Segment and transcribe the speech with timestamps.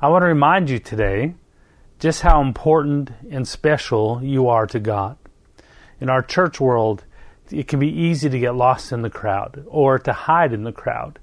[0.00, 1.34] I want to remind you today
[1.98, 5.16] just how important and special you are to God.
[6.00, 7.04] In our church world,
[7.50, 10.70] it can be easy to get lost in the crowd or to hide in the
[10.70, 11.18] crowd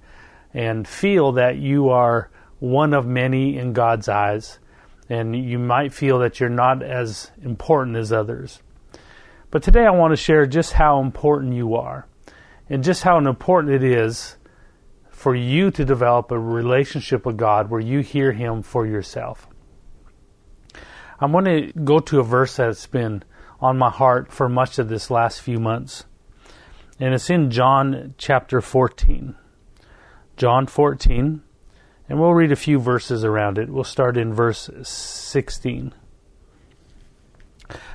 [0.53, 4.60] and feel that you are one of many in God's eyes.
[5.07, 8.60] And you might feel that you're not as important as others.
[9.51, 12.07] But today I want to share just how important you are
[12.69, 14.35] and just how important it is
[15.16, 19.48] for you to develop a relationship with God where you hear Him for yourself.
[21.22, 23.23] I'm going to go to a verse that's been
[23.62, 26.04] on my heart for much of this last few months.
[27.00, 29.36] And it's in John chapter 14.
[30.36, 31.42] John 14.
[32.09, 33.70] And we'll read a few verses around it.
[33.70, 35.94] We'll start in verse 16.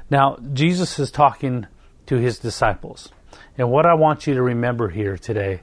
[0.09, 1.67] Now, Jesus is talking
[2.07, 3.11] to his disciples.
[3.59, 5.61] And what I want you to remember here today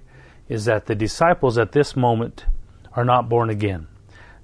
[0.50, 2.46] is that the disciples at this moment
[2.94, 3.88] are not born again.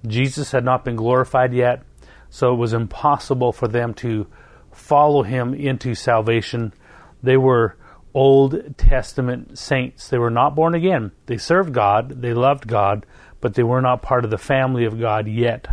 [0.06, 1.84] Jesus had not been glorified yet,
[2.30, 4.28] so it was impossible for them to
[4.72, 6.74] follow him into salvation.
[7.22, 7.78] They were
[8.14, 10.10] Old Testament saints.
[10.10, 11.12] They were not born again.
[11.26, 13.06] They served God, they loved God,
[13.42, 15.68] but they were not part of the family of God yet.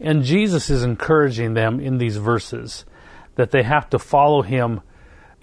[0.00, 2.84] And Jesus is encouraging them in these verses
[3.36, 4.80] that they have to follow him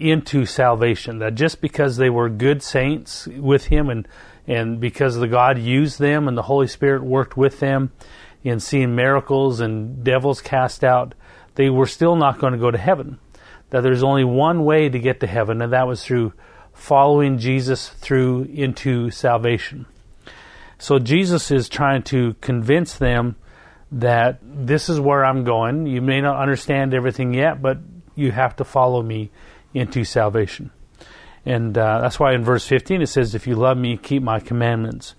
[0.00, 1.18] into salvation.
[1.18, 4.08] That just because they were good saints with him and
[4.46, 7.92] and because the God used them and the Holy Spirit worked with them
[8.42, 11.14] in seeing miracles and devils cast out,
[11.54, 13.18] they were still not going to go to heaven.
[13.68, 16.32] That there's only one way to get to heaven, and that was through
[16.72, 19.86] following Jesus through into salvation.
[20.78, 23.36] So Jesus is trying to convince them
[23.92, 25.86] that this is where I'm going.
[25.86, 27.78] You may not understand everything yet, but
[28.14, 29.30] you have to follow me
[29.74, 30.70] into salvation.
[31.44, 34.40] And uh, that's why in verse 15 it says, If you love me, keep my
[34.40, 35.14] commandments.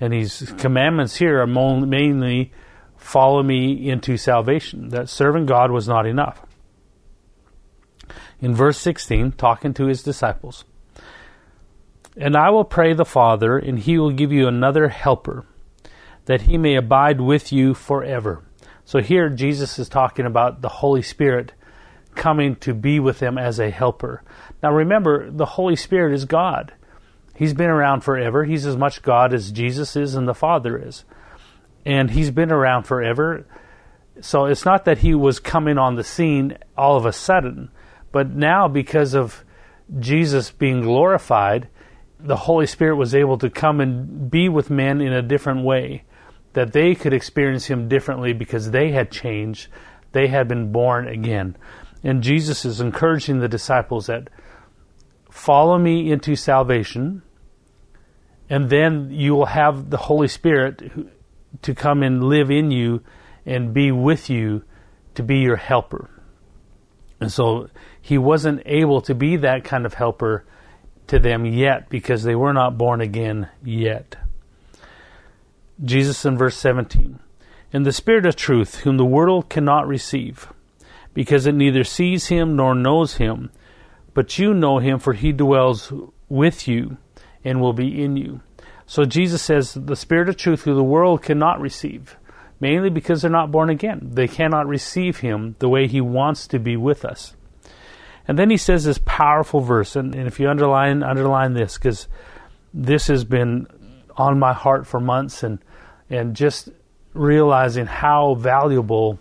[0.00, 2.52] And these commandments here are mainly
[2.96, 4.90] follow me into salvation.
[4.90, 6.44] That serving God was not enough.
[8.40, 10.64] In verse 16, talking to his disciples,
[12.16, 15.46] And I will pray the Father, and he will give you another helper,
[16.26, 18.44] that he may abide with you forever.
[18.84, 21.52] So here Jesus is talking about the Holy Spirit
[22.16, 24.22] coming to be with them as a helper.
[24.62, 26.72] Now remember, the Holy Spirit is God.
[27.36, 28.44] He's been around forever.
[28.44, 31.04] He's as much God as Jesus is and the Father is
[31.86, 33.46] and he's been around forever.
[34.20, 37.70] So it's not that he was coming on the scene all of a sudden,
[38.10, 39.44] but now because of
[40.00, 41.68] Jesus being glorified,
[42.18, 46.02] the Holy Spirit was able to come and be with men in a different way,
[46.54, 49.68] that they could experience him differently because they had changed,
[50.10, 51.56] they had been born again.
[52.06, 54.28] And Jesus is encouraging the disciples that
[55.28, 57.22] follow me into salvation,
[58.48, 60.88] and then you will have the Holy Spirit
[61.62, 63.02] to come and live in you
[63.44, 64.62] and be with you
[65.16, 66.08] to be your helper.
[67.18, 70.44] And so he wasn't able to be that kind of helper
[71.08, 74.14] to them yet because they were not born again yet.
[75.84, 77.18] Jesus in verse 17
[77.72, 80.52] In the Spirit of truth, whom the world cannot receive,
[81.16, 83.50] because it neither sees him nor knows him,
[84.12, 85.90] but you know him, for he dwells
[86.28, 86.98] with you
[87.42, 88.42] and will be in you.
[88.84, 92.18] So Jesus says, the Spirit of truth who the world cannot receive,
[92.60, 94.10] mainly because they're not born again.
[94.12, 97.34] They cannot receive Him the way He wants to be with us.
[98.28, 102.08] And then He says this powerful verse, and, and if you underline underline this, because
[102.74, 103.66] this has been
[104.18, 105.60] on my heart for months, and
[106.10, 106.68] and just
[107.14, 109.18] realizing how valuable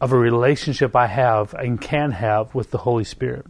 [0.00, 3.46] of a relationship I have and can have with the Holy Spirit.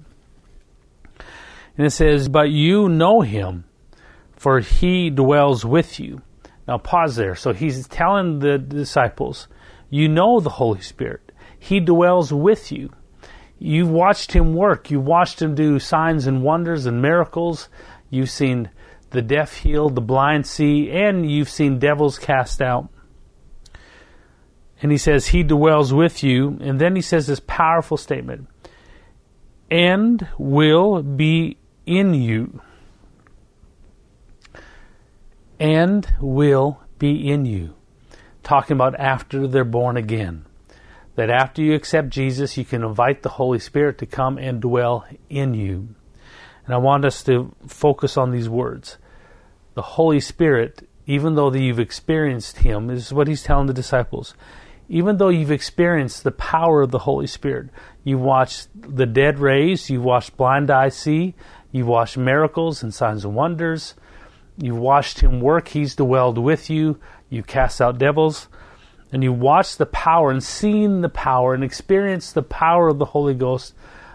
[1.76, 3.64] And it says, But you know him,
[4.36, 6.22] for he dwells with you.
[6.66, 7.34] Now pause there.
[7.34, 9.48] So he's telling the disciples,
[9.88, 11.32] you know the Holy Spirit.
[11.58, 12.90] He dwells with you.
[13.58, 14.90] You've watched him work.
[14.90, 17.68] You've watched him do signs and wonders and miracles.
[18.08, 18.70] You've seen
[19.10, 22.88] the deaf healed, the blind see, and you've seen devils cast out.
[24.82, 26.58] And he says, He dwells with you.
[26.60, 28.48] And then he says this powerful statement
[29.70, 31.56] and will be
[31.86, 32.60] in you
[35.60, 37.74] and will be in you.
[38.42, 40.46] Talking about after they're born again.
[41.14, 45.04] That after you accept Jesus, you can invite the Holy Spirit to come and dwell
[45.28, 45.94] in you.
[46.64, 48.96] And I want us to focus on these words.
[49.74, 54.34] The Holy Spirit, even though you've experienced Him, is what He's telling the disciples.
[54.90, 57.70] Even though you've experienced the power of the Holy Spirit,
[58.04, 61.34] you've watched the dead raised, you've watched blind eyes see,
[61.72, 63.94] you've watched miracles and signs and wonders,
[64.62, 65.68] You've watched him work.
[65.68, 66.98] He's dwelled with you.
[67.30, 68.48] you cast out devils,
[69.12, 73.06] and you watch the power and seen the power and experience the power of the
[73.06, 73.74] Holy Ghost,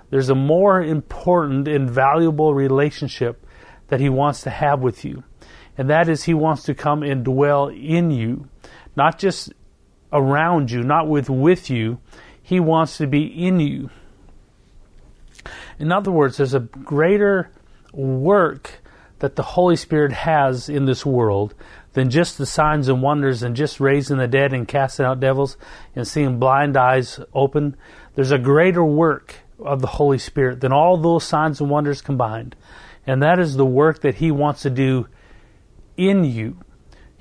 [0.10, 3.44] there's a more important and valuable relationship
[3.88, 5.24] that He wants to have with you.
[5.78, 8.48] And that is He wants to come and dwell in you,
[8.96, 9.52] not just
[10.16, 12.00] around you, not with with you.
[12.42, 13.90] He wants to be in you.
[15.78, 17.52] In other words, there's a greater
[17.92, 18.82] work
[19.20, 21.54] that the Holy Spirit has in this world
[21.94, 25.58] than just the signs and wonders and just raising the dead and casting out devils
[25.96, 27.76] and seeing blind eyes open.
[28.16, 32.56] There's a greater work of the Holy Spirit than all those signs and wonders combined.
[33.08, 35.08] And that is the work that He wants to do
[35.96, 36.58] in you.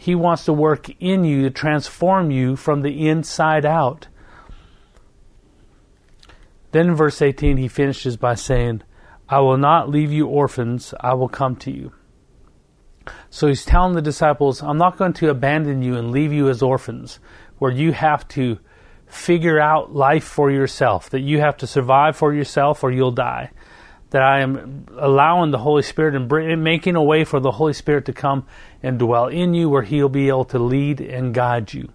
[0.04, 4.08] He wants to work in you to transform you from the inside out.
[6.72, 8.82] Then in verse 18, he finishes by saying,
[9.30, 11.94] I will not leave you orphans, I will come to you.
[13.30, 16.60] So he's telling the disciples, I'm not going to abandon you and leave you as
[16.60, 17.18] orphans,
[17.56, 18.58] where you have to
[19.06, 23.52] figure out life for yourself, that you have to survive for yourself or you'll die.
[24.14, 28.04] That I am allowing the Holy Spirit and making a way for the Holy Spirit
[28.04, 28.46] to come
[28.80, 31.88] and dwell in you, where He'll be able to lead and guide you.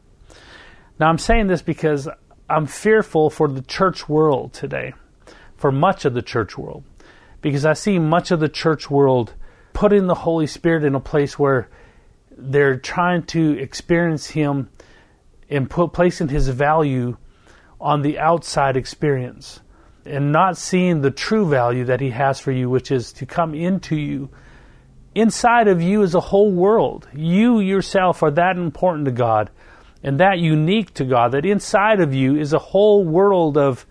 [1.00, 2.10] Now, I'm saying this because
[2.50, 4.96] I'm fearful for the church world today,
[5.56, 6.84] for much of the church world,
[7.40, 9.34] because I see much of the church world
[9.72, 11.70] putting the Holy Spirit in a place where
[12.38, 14.70] they're trying to experience Him
[15.50, 17.16] and put placing His value
[17.80, 19.62] on the outside experience
[20.10, 23.54] and not seeing the true value that He has for you, which is to come
[23.54, 24.30] into you.
[25.16, 27.08] Inside of you is a whole world.
[27.14, 29.50] You yourself are that important to God
[30.04, 33.86] and that unique to God, that inside of you is a whole world of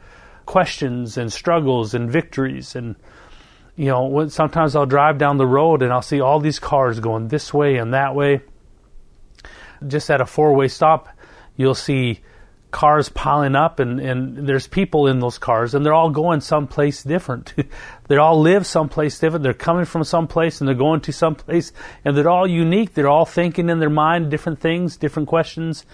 [0.46, 2.96] questions and struggles and victories and
[3.78, 7.28] you know, sometimes I'll drive down the road and I'll see all these cars going
[7.28, 8.40] this way and that way.
[9.86, 11.08] Just at a four way stop,
[11.56, 12.18] you'll see
[12.78, 17.02] cars piling up and, and there's people in those cars and they're all going someplace
[17.02, 17.52] different.
[18.06, 19.42] they all live someplace different.
[19.42, 21.72] They're coming from someplace and they're going to someplace
[22.04, 22.94] and they're all unique.
[22.94, 25.86] They're all thinking in their mind different things, different questions.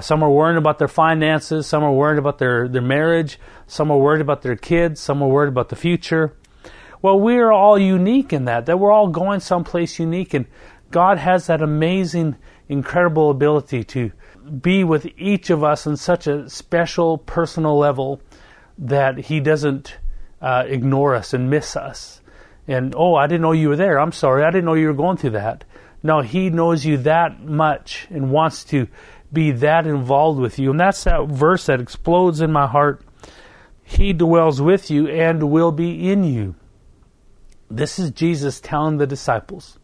[0.00, 1.68] Some are worrying about their finances.
[1.68, 3.38] Some are worried about their, their marriage.
[3.68, 5.00] Some are worried about their kids.
[5.00, 6.34] Some are worried about the future.
[7.02, 10.46] Well, we're all unique in that, that we're all going someplace unique, and
[10.90, 12.34] God has that amazing,
[12.68, 14.10] incredible ability to
[14.60, 18.20] be with each of us in such a special, personal level
[18.78, 19.96] that He doesn't
[20.40, 22.20] uh, ignore us and miss us.
[22.66, 23.98] And, oh, I didn't know you were there.
[23.98, 24.44] I'm sorry.
[24.44, 25.64] I didn't know you were going through that.
[26.02, 28.88] No, He knows you that much and wants to
[29.32, 30.70] be that involved with you.
[30.70, 33.02] And that's that verse that explodes in my heart.
[33.82, 36.54] He dwells with you and will be in you.
[37.70, 39.78] This is Jesus telling the disciples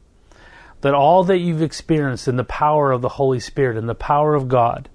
[0.80, 4.34] that all that you've experienced in the power of the Holy Spirit and the power
[4.34, 4.88] of God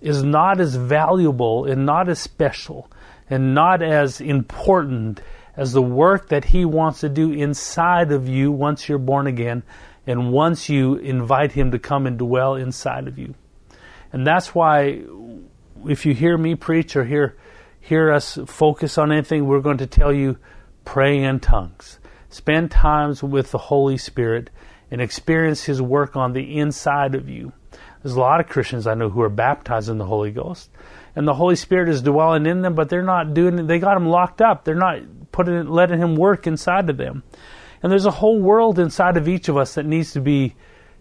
[0.00, 2.90] is not as valuable and not as special
[3.28, 5.20] and not as important
[5.56, 9.64] as the work that He wants to do inside of you once you're born again
[10.06, 13.34] and once you invite Him to come and dwell inside of you.
[14.12, 15.02] And that's why
[15.86, 17.36] if you hear me preach or hear
[17.80, 20.38] hear us focus on anything, we're going to tell you
[20.84, 21.98] pray in tongues.
[22.30, 24.50] Spend times with the Holy Spirit
[24.90, 27.52] and experience His work on the inside of you.
[28.02, 30.70] There's a lot of Christians I know who are baptized in the Holy Ghost,
[31.16, 33.66] and the Holy Spirit is dwelling in them, but they're not doing it.
[33.66, 34.64] They got Him locked up.
[34.64, 35.00] They're not
[35.32, 37.22] putting letting Him work inside of them.
[37.82, 40.54] And there's a whole world inside of each of us that needs to be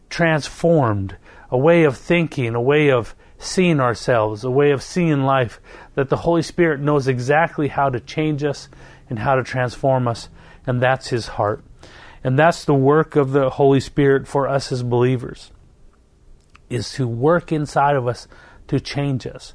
[0.10, 1.18] transformed.
[1.50, 5.62] A way of thinking, a way of seeing ourselves, a way of seeing life
[5.96, 8.68] that the Holy Spirit knows exactly how to change us
[9.10, 10.30] and how to transform us
[10.68, 11.64] and that's his heart.
[12.24, 15.52] And that's the work of the Holy Spirit for us as believers
[16.70, 18.28] is to work inside of us
[18.68, 19.54] to change us.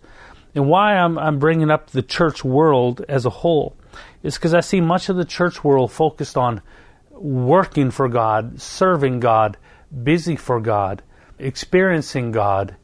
[0.55, 3.77] And why I'm, I'm bringing up the church world as a whole
[4.23, 6.63] is because I see much of the church world focused on
[7.11, 9.59] working for God, serving God,
[10.03, 11.03] busy for God,
[11.39, 12.77] experiencing God.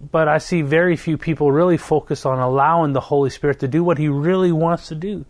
[0.00, 3.82] But I see very few people really focus on allowing the Holy Spirit to do
[3.82, 5.24] what He really wants to do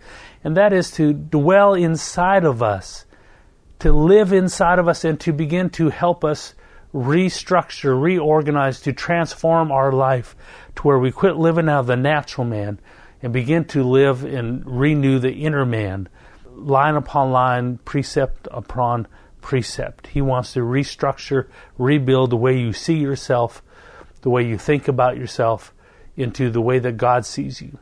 [0.45, 3.07] and that is to dwell inside of us,
[3.85, 6.55] to live inside of us, and to begin to help us
[6.95, 10.35] restructure, reorganize, to transform our life
[10.75, 12.81] to where we quit living out of the natural man
[13.23, 16.09] and begin to live and renew the inner man,
[16.47, 19.07] line upon line, precept upon
[19.43, 20.07] precept.
[20.07, 23.63] He wants to restructure, rebuild the way you see yourself,
[24.23, 25.75] the way you think about yourself,
[26.17, 27.79] into the way that God sees you.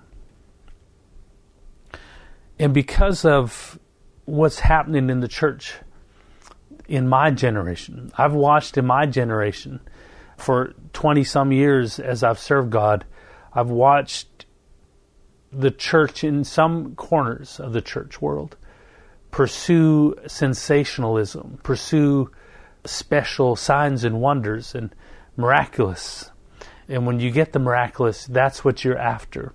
[2.59, 3.79] And because of
[4.25, 5.75] what's happening in the church
[6.89, 9.81] in my generation, I've watched in my generation
[10.37, 13.05] For 20 some years as I've served God,
[13.53, 14.47] I've watched
[15.53, 18.57] the church in some corners of the church world
[19.31, 22.31] pursue sensationalism, pursue
[22.85, 24.95] special signs and wonders and
[25.37, 26.31] miraculous.
[26.89, 29.55] And when you get the miraculous, that's what you're after.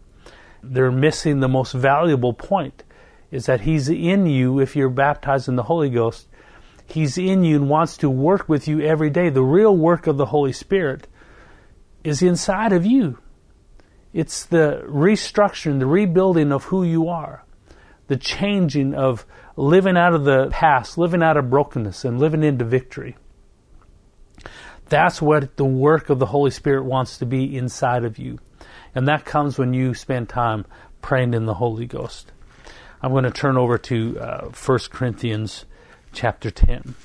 [0.63, 2.83] They're missing the most valuable point
[3.31, 6.27] is that He's in you if you're baptized in the Holy Ghost.
[6.87, 9.29] He's in you and wants to work with you every day.
[9.29, 11.07] The real work of the Holy Spirit
[12.03, 13.19] is inside of you.
[14.13, 17.43] It's the restructuring, the rebuilding of who you are,
[18.07, 19.25] the changing of
[19.57, 23.17] living out of the past, living out of brokenness, and living into victory.
[24.89, 28.39] That's what the work of the Holy Spirit wants to be inside of you.
[28.95, 30.65] And that comes when you spend time
[31.01, 32.31] praying in the Holy Ghost.
[33.01, 35.65] I'm going to turn over to uh, 1 Corinthians
[36.17, 36.95] chapter 10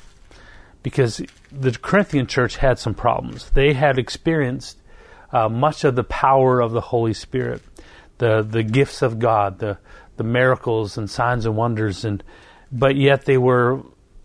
[0.83, 1.21] because
[1.53, 3.51] the Corinthian church had some problems.
[3.51, 4.79] They had experienced
[5.33, 7.63] uh, much of the power of the Holy Spirit,
[8.19, 9.79] the the gifts of God, the
[10.17, 12.25] the miracles and signs and wonders, and
[12.71, 13.83] but yet they were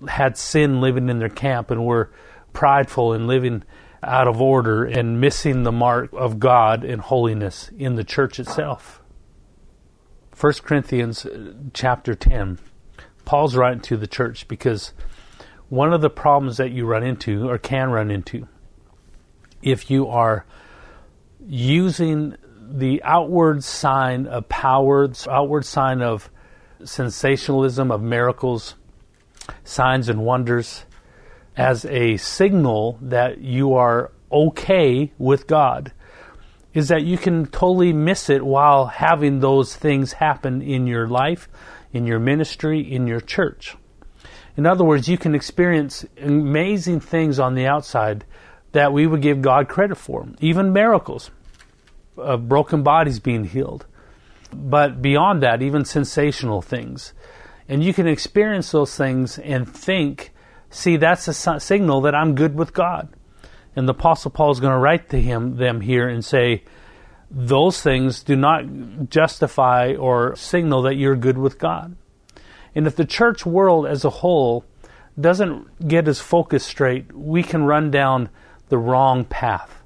[0.07, 2.11] had sin living in their camp and were
[2.53, 3.63] prideful and living
[4.03, 9.01] out of order and missing the mark of God and holiness in the church itself.
[10.39, 12.59] 1 Corinthians uh, chapter 10.
[13.27, 14.93] Paul's writing to the church because
[15.67, 18.47] one of the problems that you run into or can run into
[19.61, 20.45] if you are
[21.45, 26.29] using the outward sign of power, outward sign of
[26.85, 28.75] sensationalism, of miracles,
[29.65, 30.85] signs and wonders,
[31.57, 35.91] as a signal that you are okay with God,
[36.73, 41.49] is that you can totally miss it while having those things happen in your life,
[41.93, 43.75] in your ministry, in your church.
[44.55, 48.25] In other words, you can experience amazing things on the outside
[48.71, 51.31] that we would give God credit for, even miracles
[52.17, 53.85] of broken bodies being healed.
[54.51, 57.13] But beyond that, even sensational things.
[57.69, 60.33] And you can experience those things and think,
[60.69, 63.09] see, that's a signal that I'm good with God.
[63.75, 66.63] And the Apostle Paul is going to write to him them here and say,
[67.29, 71.95] those things do not justify or signal that you're good with God.
[72.73, 74.63] And if the church world as a whole
[75.19, 78.29] doesn't get his focus straight, we can run down
[78.69, 79.77] the wrong path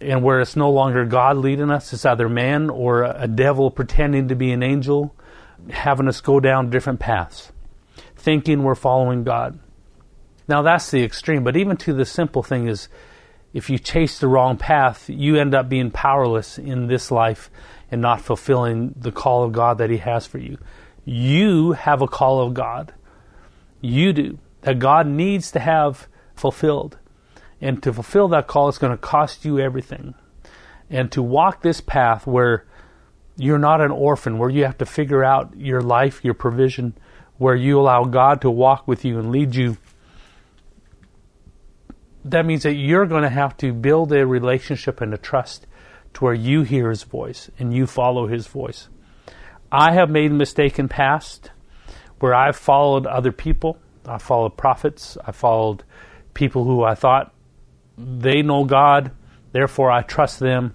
[0.00, 4.28] and where it's no longer God leading us, it's either man or a devil pretending
[4.28, 5.14] to be an angel,
[5.70, 7.52] having us go down different paths,
[8.16, 9.58] thinking we're following God.
[10.46, 12.88] Now that's the extreme, but even to the simple thing is
[13.54, 17.50] if you chase the wrong path, you end up being powerless in this life
[17.90, 20.58] and not fulfilling the call of God that He has for you.
[21.04, 22.92] You have a call of God.
[23.80, 24.38] You do.
[24.62, 26.98] That God needs to have fulfilled.
[27.60, 30.14] And to fulfill that call, is going to cost you everything.
[30.90, 32.66] And to walk this path where
[33.36, 36.94] you're not an orphan, where you have to figure out your life, your provision,
[37.38, 39.76] where you allow God to walk with you and lead you,
[42.24, 45.66] that means that you're going to have to build a relationship and a trust
[46.14, 48.88] to where you hear His voice and you follow His voice.
[49.70, 51.50] I have made a mistake in past
[52.20, 53.78] where I've followed other people.
[54.06, 55.18] I followed prophets.
[55.24, 55.82] I followed
[56.32, 57.34] people who I thought
[57.96, 59.12] they know God,
[59.52, 60.74] therefore I trust them.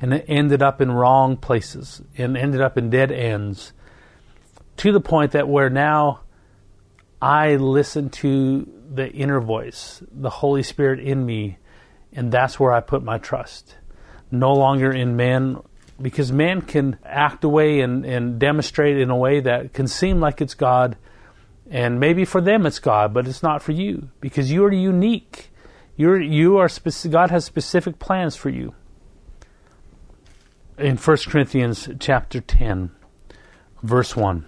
[0.00, 3.72] And it ended up in wrong places and ended up in dead ends
[4.78, 6.20] to the point that where now
[7.20, 11.58] I listen to the inner voice, the Holy Spirit in me,
[12.12, 13.76] and that's where I put my trust.
[14.30, 15.60] No longer in man,
[16.00, 20.40] because man can act away and, and demonstrate in a way that can seem like
[20.40, 20.96] it's God,
[21.70, 25.50] and maybe for them it's God, but it's not for you, because you are unique.
[25.96, 28.74] You're, you are speci- God has specific plans for you.
[30.78, 32.90] In 1 Corinthians chapter 10,
[33.82, 34.44] verse 1.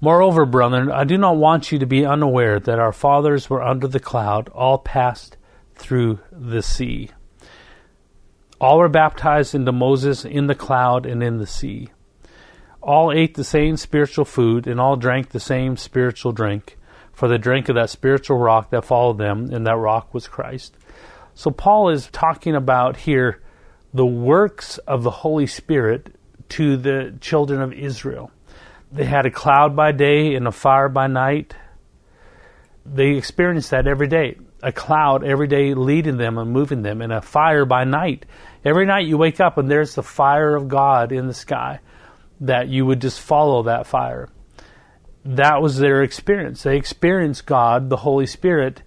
[0.00, 3.88] Moreover, brethren, I do not want you to be unaware that our fathers were under
[3.88, 5.36] the cloud, all passed
[5.74, 7.10] through the sea.
[8.60, 11.88] All were baptized into Moses in the cloud and in the sea.
[12.80, 16.78] All ate the same spiritual food, and all drank the same spiritual drink
[17.12, 20.76] for the drink of that spiritual rock that followed them, and that rock was Christ.
[21.34, 23.42] So Paul is talking about here
[23.92, 26.14] the works of the Holy Spirit
[26.50, 28.30] to the children of Israel.
[28.90, 31.54] They had a cloud by day and a fire by night.
[32.86, 34.36] They experienced that every day.
[34.62, 38.26] A cloud every day leading them and moving them, and a fire by night.
[38.64, 41.80] Every night you wake up and there's the fire of God in the sky
[42.40, 44.28] that you would just follow that fire
[45.24, 46.62] that was their experience.
[46.62, 48.82] They experienced God, the Holy Spirit,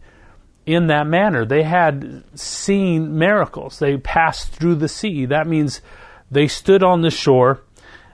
[0.65, 1.45] in that manner.
[1.45, 3.79] They had seen miracles.
[3.79, 5.25] They passed through the sea.
[5.25, 5.81] That means
[6.31, 7.63] they stood on the shore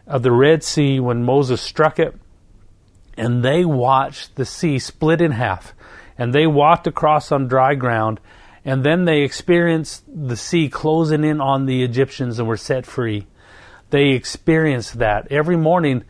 [0.07, 2.15] of the Red Sea when Moses struck it,
[3.17, 5.73] and they watched the sea split in half.
[6.17, 8.19] And they walked across on dry ground,
[8.65, 13.27] and then they experienced the sea closing in on the Egyptians and were set free.
[13.89, 15.31] They experienced that.
[15.31, 16.03] Every morning,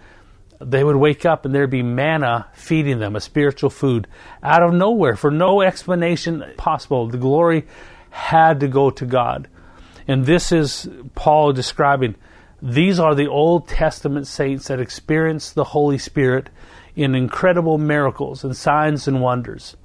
[0.60, 4.08] they would wake up and there'd be manna feeding them, a spiritual food,
[4.42, 7.08] out of nowhere for no explanation possible.
[7.08, 7.68] The glory
[8.10, 9.48] had to go to God.
[10.08, 12.16] And this is Paul describing
[12.62, 16.50] these are the Old Testament saints that experienced the Holy Spirit
[16.96, 19.78] in incredible miracles and signs and wonders.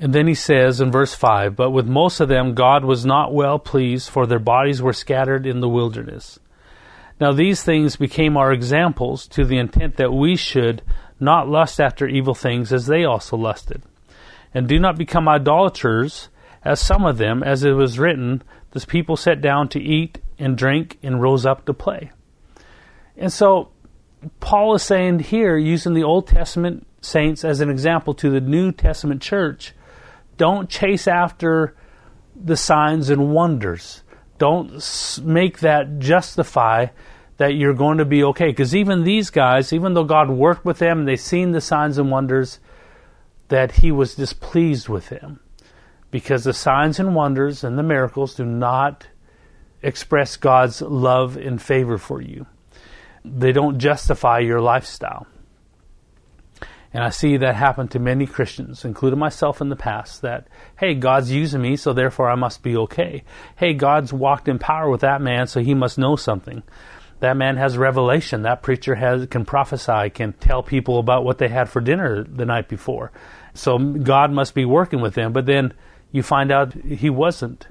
[0.00, 3.34] And then he says in verse 5 But with most of them God was not
[3.34, 6.38] well pleased, for their bodies were scattered in the wilderness.
[7.20, 10.82] Now these things became our examples to the intent that we should
[11.18, 13.82] not lust after evil things as they also lusted.
[14.54, 16.28] And do not become idolaters
[16.64, 20.56] as some of them, as it was written, this people sat down to eat and
[20.56, 22.10] drink and rose up to play.
[23.16, 23.70] And so
[24.40, 28.72] Paul is saying here, using the Old Testament saints as an example to the New
[28.72, 29.74] Testament church,
[30.36, 31.74] don't chase after
[32.36, 34.02] the signs and wonders.
[34.38, 34.80] Don't
[35.24, 36.86] make that justify
[37.38, 38.48] that you're going to be okay.
[38.48, 41.98] Because even these guys, even though God worked with them and they've seen the signs
[41.98, 42.60] and wonders,
[43.48, 45.40] that He was displeased with them.
[46.10, 49.06] Because the signs and wonders and the miracles do not
[49.82, 52.46] express God's love and favor for you.
[53.24, 55.26] They don't justify your lifestyle.
[56.92, 60.48] And I see that happen to many Christians, including myself in the past, that,
[60.78, 63.24] hey, God's using me, so therefore I must be okay.
[63.56, 66.62] Hey, God's walked in power with that man, so he must know something.
[67.20, 68.42] That man has revelation.
[68.42, 72.46] That preacher has, can prophesy, can tell people about what they had for dinner the
[72.46, 73.12] night before.
[73.54, 75.32] So God must be working with them.
[75.32, 75.74] But then
[76.10, 77.68] you find out he wasn't.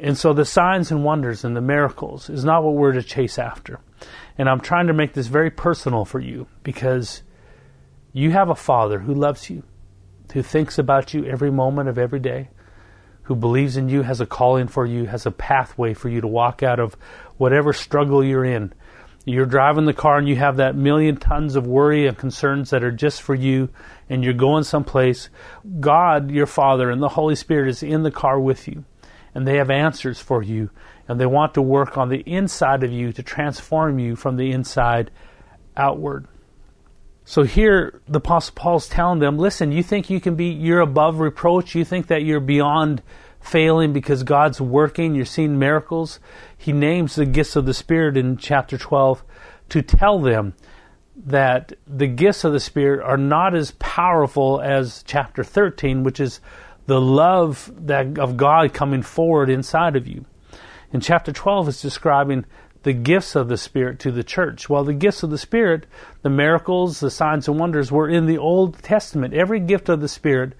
[0.00, 3.38] And so the signs and wonders and the miracles is not what we're to chase
[3.38, 3.80] after.
[4.36, 7.22] And I'm trying to make this very personal for you because
[8.12, 9.62] you have a Father who loves you,
[10.32, 12.48] who thinks about you every moment of every day,
[13.22, 16.26] who believes in you, has a calling for you, has a pathway for you to
[16.26, 16.96] walk out of
[17.36, 18.72] whatever struggle you're in.
[19.24, 22.82] You're driving the car and you have that million tons of worry and concerns that
[22.82, 23.68] are just for you,
[24.08, 25.28] and you're going someplace.
[25.80, 28.84] God, your Father, and the Holy Spirit is in the car with you,
[29.34, 30.70] and they have answers for you,
[31.06, 34.50] and they want to work on the inside of you to transform you from the
[34.50, 35.10] inside
[35.76, 36.26] outward.
[37.24, 41.20] So here the Apostle Paul's telling them, listen, you think you can be, you're above
[41.20, 43.02] reproach, you think that you're beyond
[43.42, 46.20] failing because God's working, you're seeing miracles.
[46.56, 49.24] He names the gifts of the Spirit in chapter 12
[49.70, 50.54] to tell them
[51.16, 56.40] that the gifts of the Spirit are not as powerful as chapter 13, which is
[56.86, 60.24] the love that, of God coming forward inside of you.
[60.92, 62.44] In chapter 12, it's describing
[62.82, 64.68] the gifts of the Spirit to the church.
[64.68, 65.86] Well, the gifts of the Spirit,
[66.22, 69.34] the miracles, the signs and wonders, were in the Old Testament.
[69.34, 70.54] Every gift of the Spirit,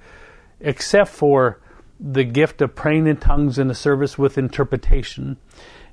[0.61, 1.61] except for
[2.03, 5.37] the gift of praying in tongues in the service with interpretation.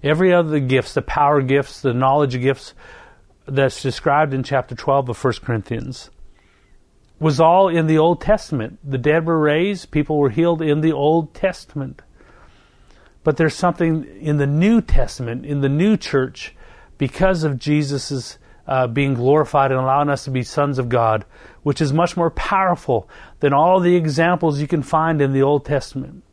[0.02, 2.74] Every other gifts, the power gifts, the knowledge gifts
[3.45, 6.10] that's described in chapter 12 of 1 Corinthians,
[7.19, 8.80] was all in the Old Testament.
[8.84, 12.02] The dead were raised, people were healed in the Old Testament.
[13.24, 16.56] But there's something in the New Testament, in the new church,
[16.98, 21.26] because of Jesus' uh, being glorified and allowing us to be sons of God,
[21.69, 23.08] which is much more powerful
[23.41, 26.23] than all the examples you can find in the Old Testament.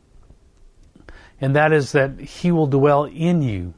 [1.39, 3.75] And that is that He will dwell in you,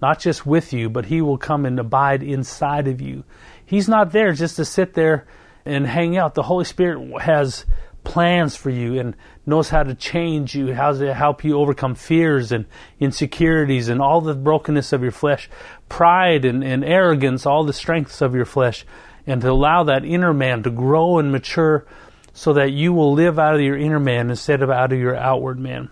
[0.00, 3.24] not just with you, but He will come and abide inside of you.
[3.66, 5.26] He's not there just to sit there
[5.64, 6.36] and hang out.
[6.36, 7.66] The Holy Spirit has
[8.04, 12.52] plans for you and knows how to change you, how to help you overcome fears
[12.52, 12.66] and
[13.00, 15.50] insecurities and all the brokenness of your flesh,
[15.88, 18.86] pride and, and arrogance, all the strengths of your flesh,
[19.28, 21.86] and to allow that inner man to grow and mature
[22.32, 25.14] so that you will live out of your inner man instead of out of your
[25.14, 25.90] outward man.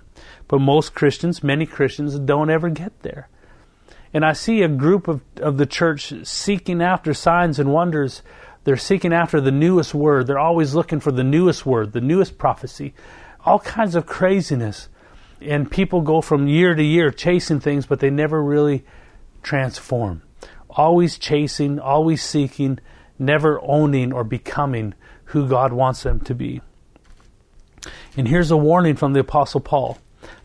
[0.49, 3.29] But most Christians, many Christians, don't ever get there.
[4.12, 8.22] And I see a group of, of the church seeking after signs and wonders
[8.66, 10.27] they're seeking after the newest word.
[10.27, 12.94] They're always looking for the newest word, the newest prophecy,
[13.44, 14.88] all kinds of craziness.
[15.40, 18.85] And people go from year to year chasing things, but they never really
[19.44, 20.22] transform.
[20.68, 22.81] Always chasing, always seeking,
[23.18, 24.94] never owning or becoming
[25.26, 26.61] who God wants them to be.
[28.16, 29.98] And here's a warning from the Apostle Paul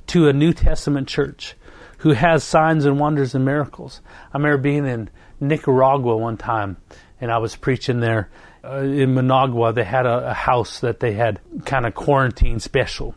[0.08, 1.56] to a New Testament church
[2.00, 4.02] who has signs and wonders and miracles.
[4.34, 6.78] I remember being in Nicaragua one time
[7.20, 8.30] and I was preaching there,
[8.64, 13.16] uh, in Managua, they had a, a house that they had kind of quarantine special.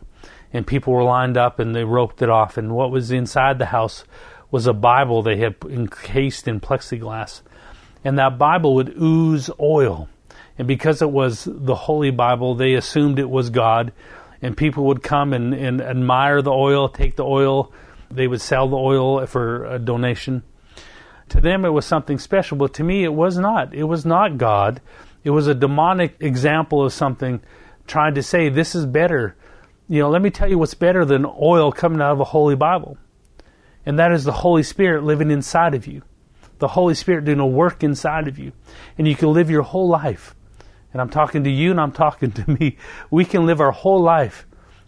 [0.53, 2.57] And people were lined up and they roped it off.
[2.57, 4.05] And what was inside the house
[4.51, 7.41] was a Bible they had encased in plexiglass.
[8.05, 10.07] And that Bible would ooze oil.
[10.57, 13.91] And because it was the Holy Bible, they assumed it was God.
[14.41, 17.73] And people would come and, and admire the oil, take the oil.
[18.11, 20.43] They would sell the oil for a donation.
[21.29, 23.73] To them, it was something special, but to me, it was not.
[23.73, 24.79] It was not God.
[25.23, 27.41] It was a demonic example of something
[27.87, 29.35] trying to say, this is better.
[29.89, 32.55] You know, let me tell you what's better than oil coming out of a holy
[32.55, 32.99] Bible.
[33.85, 36.03] And that is the Holy Spirit living inside of you.
[36.59, 38.53] The Holy Spirit doing a work inside of you.
[38.97, 40.35] And you can live your whole life.
[40.93, 42.77] And I'm talking to you and I'm talking to me.
[43.11, 44.45] We can live our whole life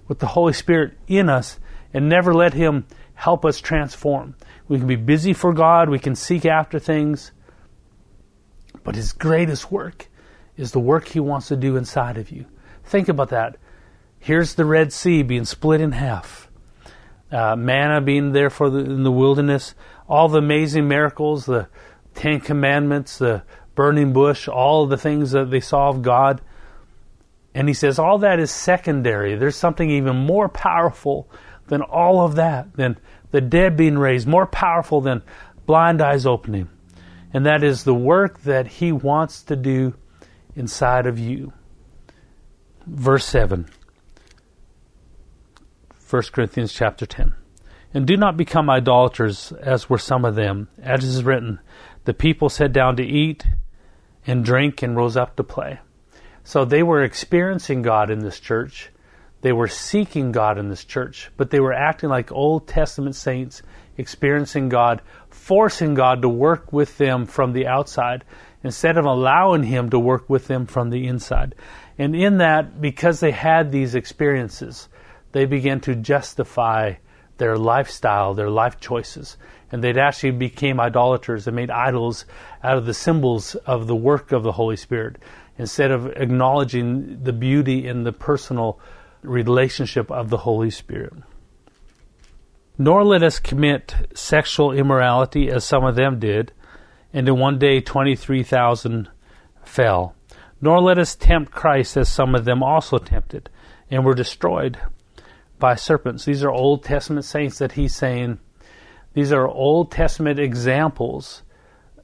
[0.08, 1.60] with the Holy Spirit in us
[1.94, 4.36] and never let Him help us transform.
[4.68, 7.32] We can be busy for God, we can seek after things,
[8.84, 10.08] but His greatest work
[10.56, 12.46] is the work He wants to do inside of you.
[12.84, 13.58] Think about that.
[14.20, 16.50] Here's the Red Sea being split in half,
[17.32, 19.76] uh, manna being there for the, in the wilderness,
[20.08, 21.68] all the amazing miracles, the
[22.16, 23.44] Ten Commandments, the
[23.76, 26.42] burning bush, all the things that they saw of God.
[27.54, 29.36] And he says all that is secondary.
[29.36, 31.30] There's something even more powerful
[31.68, 32.98] than all of that, than
[33.32, 35.22] the dead being raised, more powerful than
[35.66, 36.70] blind eyes opening.
[37.34, 39.94] And that is the work that He wants to do
[40.56, 41.54] inside of you.
[42.86, 43.68] Verse 7.
[46.10, 47.34] 1 Corinthians chapter 10.
[47.94, 50.68] And do not become idolaters as were some of them.
[50.82, 51.60] As is written,
[52.06, 53.46] the people sat down to eat
[54.26, 55.80] and drink and rose up to play.
[56.44, 58.92] So they were experiencing God in this church,
[59.42, 63.62] they were seeking God in this church, but they were acting like Old Testament saints,
[63.98, 68.24] experiencing God, forcing God to work with them from the outside
[68.64, 71.56] instead of allowing Him to work with them from the inside.
[71.98, 74.90] And in that, because they had these experiences,
[75.32, 76.96] they began to justify
[77.38, 79.38] their lifestyle, their life choices.
[79.72, 82.26] And they'd actually became idolaters and made idols
[82.64, 85.18] out of the symbols of the work of the Holy Spirit
[85.58, 88.80] instead of acknowledging the beauty in the personal
[89.24, 91.14] relationship of the Holy Spirit.
[92.78, 96.54] Nor let us commit sexual immorality as some of them did,
[97.12, 99.10] and in one day 23,000
[99.64, 100.16] fell.
[100.62, 103.50] Nor let us tempt Christ as some of them also tempted,
[103.90, 104.78] and were destroyed
[105.60, 106.26] by serpents.
[106.26, 108.40] These are Old Testament saints that he's saying,
[109.14, 111.42] these are Old Testament examples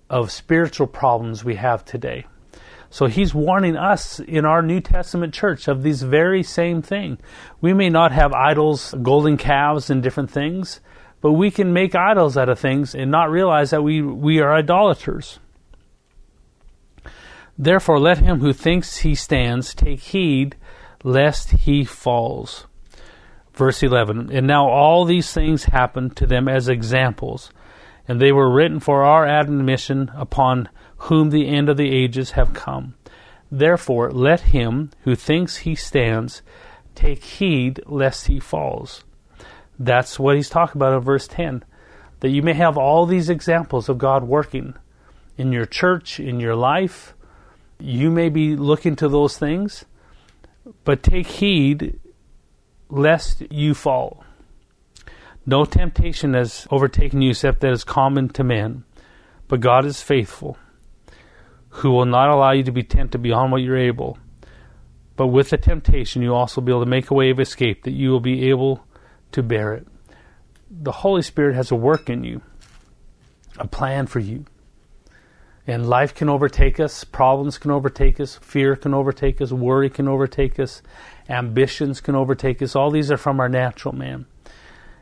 [0.10, 2.26] of spiritual problems we have today.
[2.90, 7.18] So he's warning us in our New Testament church of these very same thing.
[7.60, 10.80] We may not have idols, golden calves, and different things,
[11.20, 14.54] but we can make idols out of things and not realize that we, we are
[14.54, 15.40] idolaters.
[17.58, 20.56] Therefore, let him who thinks he stands take heed
[21.04, 22.68] lest he falls.
[23.54, 27.52] Verse 11 And now all these things happened to them as examples,
[28.08, 32.54] and they were written for our admonition upon whom the end of the ages have
[32.54, 32.96] come.
[33.52, 36.42] Therefore, let him who thinks he stands
[36.96, 39.04] take heed lest he falls.
[39.78, 41.64] That's what he's talking about in verse 10.
[42.22, 44.76] That you may have all these examples of God working
[45.38, 47.14] in your church, in your life.
[47.80, 49.86] You may be looking to those things,
[50.84, 52.00] but take heed
[52.94, 54.24] lest you fall.
[55.46, 58.84] No temptation has overtaken you except that is common to man,
[59.48, 60.58] but God is faithful
[61.70, 64.20] who will not allow you to be tempted beyond what you're able.
[65.16, 67.94] But with the temptation, you also be able to make a way of escape that
[67.94, 68.86] you will be able
[69.32, 69.88] to bear it.
[70.70, 72.42] The Holy Spirit has a work in you,
[73.58, 74.46] a plan for you.
[75.66, 80.10] And life can overtake us, problems can overtake us, fear can overtake us, worry can
[80.10, 80.82] overtake us,
[81.30, 82.76] ambitions can overtake us.
[82.76, 84.26] All these are from our natural man.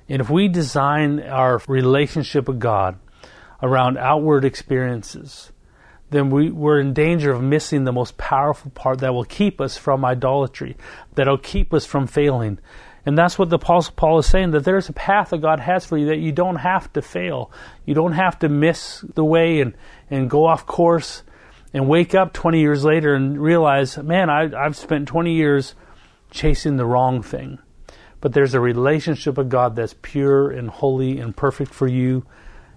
[0.08, 3.00] And if we design our relationship with God
[3.64, 5.52] around outward experiences,
[6.12, 9.78] then we, we're in danger of missing the most powerful part that will keep us
[9.78, 10.78] from idolatry,
[11.16, 12.60] that'll keep us from failing.
[13.06, 15.86] And that's what the Apostle Paul is saying that there's a path that God has
[15.86, 17.52] for you that you don't have to fail.
[17.86, 19.74] You don't have to miss the way and,
[20.10, 21.24] and go off course
[21.74, 25.74] and wake up 20 years later and realize, man, I, I've spent 20 years
[26.30, 27.60] chasing the wrong thing.
[28.20, 32.26] But there's a relationship with God that's pure and holy and perfect for you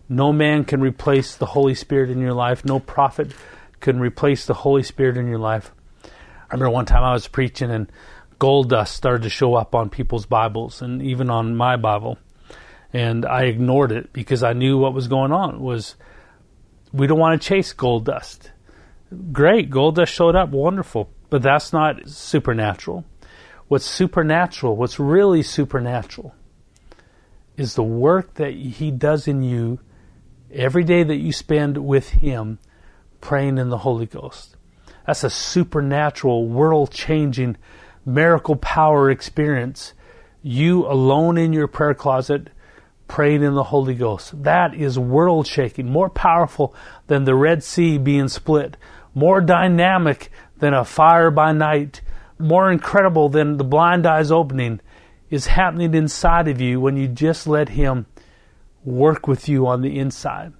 [0.09, 2.65] no man can replace the Holy Spirit in your life.
[2.65, 3.33] No prophet
[3.81, 5.73] can replace the Holy Spirit in your life.
[6.05, 7.91] I remember one time I was preaching and
[8.39, 12.19] gold dust started to show up on people's Bibles and even on my Bible.
[12.93, 15.97] And I ignored it because I knew what was going on was
[16.93, 18.53] we don't want to chase gold dust.
[19.33, 21.11] Great, gold dust showed up, wonderful.
[21.31, 23.05] But that's not supernatural.
[23.67, 26.35] What's supernatural, what's really supernatural,
[27.57, 29.81] is the work that He does in you
[30.53, 32.59] every day that you spend with Him
[33.21, 34.57] praying in the Holy Ghost.
[35.07, 37.57] That's a supernatural, world changing,
[38.05, 39.95] miracle power experience.
[40.43, 42.49] You alone in your prayer closet
[43.09, 44.43] praying in the Holy Ghost.
[44.43, 46.75] That is world shaking, more powerful
[47.07, 48.77] than the Red Sea being split,
[49.15, 52.01] more dynamic than a fire by night,
[52.39, 54.81] more incredible than the blind eyes opening
[55.31, 58.07] is happening inside of you when you just let Him
[58.85, 60.53] work with you on the inside.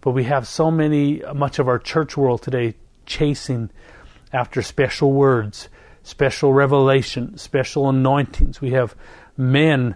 [0.00, 2.74] But we have so many, much of our church world today
[3.06, 3.70] chasing
[4.32, 5.68] after special words,
[6.08, 8.62] special revelation, special anointings.
[8.62, 8.96] We have
[9.36, 9.94] men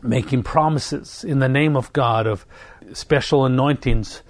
[0.00, 2.46] making promises in the name of God of
[2.92, 4.22] special anointings.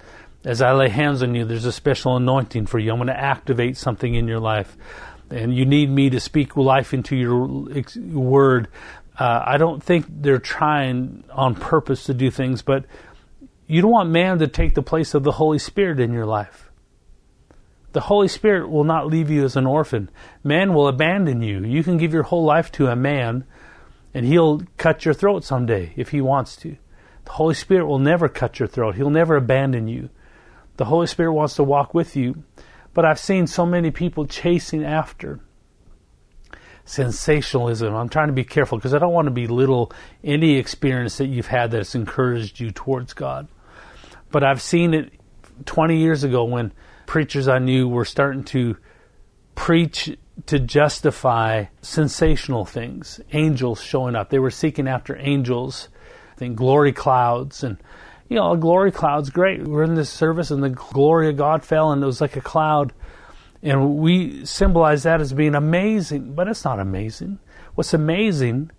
[0.43, 2.91] As I lay hands on you, there's a special anointing for you.
[2.91, 4.75] I'm going to activate something in your life.
[5.29, 7.45] And you need me to speak life into your
[8.11, 8.67] word.
[9.17, 12.85] Uh, I don't think they're trying on purpose to do things, but
[13.67, 16.70] you don't want man to take the place of the Holy Spirit in your life.
[17.93, 20.09] The Holy Spirit will not leave you as an orphan.
[20.43, 21.63] Man will abandon you.
[21.63, 23.43] You can give your whole life to a man,
[24.13, 26.77] and he'll cut your throat someday if he wants to.
[27.25, 28.95] The Holy Spirit will never cut your throat.
[28.95, 30.09] He'll never abandon you.
[30.77, 32.43] The Holy Spirit wants to walk with you.
[32.93, 35.39] But I've seen so many people chasing after
[36.85, 37.93] sensationalism.
[37.93, 39.91] I'm trying to be careful because I don't want to belittle
[40.23, 43.47] any experience that you've had that's encouraged you towards God.
[44.31, 45.13] But I've seen it
[45.65, 46.73] 20 years ago when
[47.11, 48.77] preachers I knew were starting to
[49.53, 54.29] preach to justify sensational things, angels showing up.
[54.29, 55.89] They were seeking after angels,
[56.31, 57.75] I think glory clouds and
[58.29, 59.61] you know, a glory cloud's great.
[59.67, 62.41] We're in this service and the glory of God fell and it was like a
[62.41, 62.93] cloud.
[63.61, 67.39] And we symbolize that as being amazing, but it's not amazing.
[67.75, 68.71] What's amazing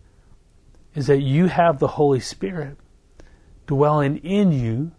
[0.95, 2.79] is that you have the Holy Spirit
[3.67, 4.93] dwelling in you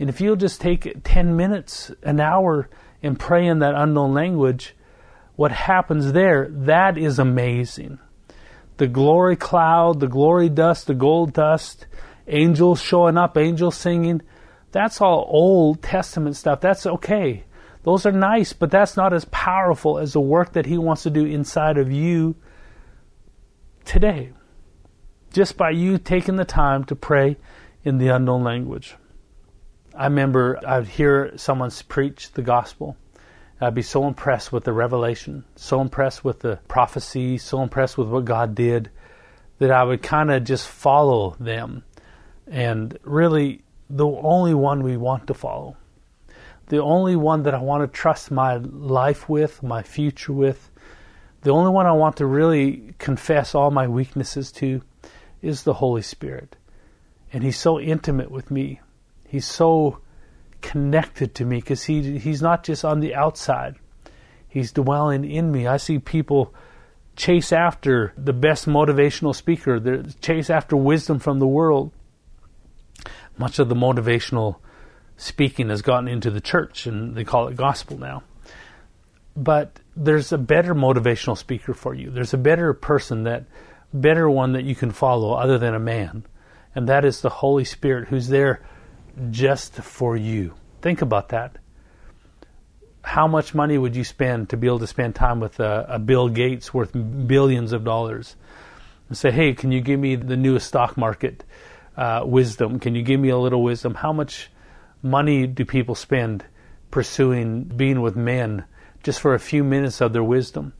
[0.00, 2.70] and if you'll just take 10 minutes, an hour,
[3.02, 4.74] and pray in that unknown language,
[5.36, 7.98] what happens there, that is amazing.
[8.78, 11.86] The glory cloud, the glory dust, the gold dust,
[12.26, 14.22] angels showing up, angels singing,
[14.72, 16.62] that's all Old Testament stuff.
[16.62, 17.44] That's okay.
[17.82, 21.10] Those are nice, but that's not as powerful as the work that He wants to
[21.10, 22.36] do inside of you
[23.84, 24.32] today.
[25.30, 27.36] Just by you taking the time to pray
[27.84, 28.96] in the unknown language.
[29.94, 32.96] I remember I'd hear someone preach the gospel.
[33.60, 38.08] I'd be so impressed with the revelation, so impressed with the prophecy, so impressed with
[38.08, 38.90] what God did
[39.58, 41.84] that I would kind of just follow them.
[42.46, 45.76] And really, the only one we want to follow,
[46.68, 50.70] the only one that I want to trust my life with, my future with,
[51.42, 54.82] the only one I want to really confess all my weaknesses to
[55.42, 56.56] is the Holy Spirit.
[57.32, 58.80] And He's so intimate with me
[59.30, 60.00] he's so
[60.60, 63.76] connected to me because he he's not just on the outside.
[64.48, 65.68] He's dwelling in me.
[65.68, 66.52] I see people
[67.14, 71.92] chase after the best motivational speaker, they chase after wisdom from the world.
[73.38, 74.56] Much of the motivational
[75.16, 78.24] speaking has gotten into the church and they call it gospel now.
[79.36, 82.10] But there's a better motivational speaker for you.
[82.10, 83.44] There's a better person that
[83.94, 86.24] better one that you can follow other than a man.
[86.74, 88.60] And that is the Holy Spirit who's there
[89.30, 90.54] just for you.
[90.80, 91.58] Think about that.
[93.02, 95.98] How much money would you spend to be able to spend time with a, a
[95.98, 98.36] Bill Gates worth billions of dollars?
[99.08, 101.44] And say, hey, can you give me the newest stock market
[101.96, 102.78] uh, wisdom?
[102.78, 103.94] Can you give me a little wisdom?
[103.94, 104.50] How much
[105.02, 106.44] money do people spend
[106.90, 108.64] pursuing being with men
[109.02, 110.74] just for a few minutes of their wisdom?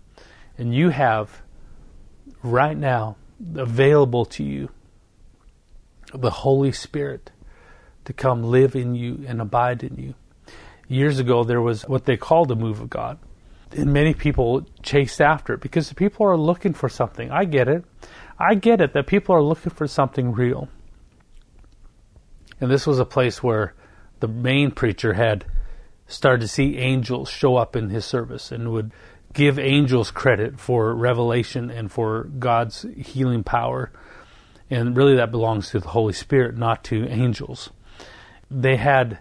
[0.56, 1.42] And you have
[2.42, 3.16] right now
[3.54, 4.68] available to you
[6.12, 7.30] the Holy Spirit
[8.04, 10.14] to come live in you and abide in you.
[10.88, 13.18] Years ago, there was what they called a move of God.
[13.72, 17.30] And many people chased after it because people are looking for something.
[17.30, 17.84] I get it.
[18.38, 20.68] I get it that people are looking for something real.
[22.60, 23.74] And this was a place where
[24.18, 25.44] the main preacher had
[26.06, 28.92] started to see angels show up in his service and would
[29.32, 33.92] give angels credit for revelation and for God's healing power.
[34.68, 37.70] And really, that belongs to the Holy Spirit, not to angels
[38.50, 39.18] they had